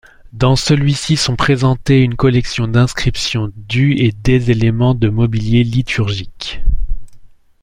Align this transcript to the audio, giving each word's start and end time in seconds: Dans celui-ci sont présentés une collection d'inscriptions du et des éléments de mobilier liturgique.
Dans 0.33 0.55
celui-ci 0.55 1.15
sont 1.15 1.35
présentés 1.35 2.01
une 2.01 2.15
collection 2.15 2.67
d'inscriptions 2.67 3.51
du 3.55 3.93
et 3.99 4.11
des 4.11 4.49
éléments 4.49 4.95
de 4.95 5.09
mobilier 5.09 5.63
liturgique. 5.63 6.63